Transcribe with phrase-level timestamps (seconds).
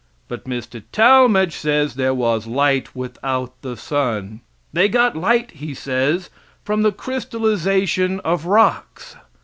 [0.27, 0.81] But Mr.
[0.91, 4.41] Talmage says there was light without the sun.
[4.73, 6.31] They got light, he says,
[6.63, 9.15] from the crystallization of rocks.